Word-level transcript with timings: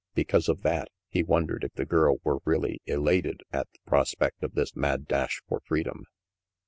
Because 0.15 0.49
of 0.49 0.63
that, 0.63 0.87
he 1.09 1.21
wondered 1.21 1.63
if 1.63 1.73
the 1.75 1.85
girl 1.85 2.17
were 2.23 2.39
really 2.43 2.81
elated 2.87 3.41
at 3.53 3.67
the 3.71 3.77
prospect 3.85 4.41
of 4.43 4.55
this 4.55 4.75
mad 4.75 5.07
dash 5.07 5.43
for 5.47 5.59
freedom. 5.63 6.07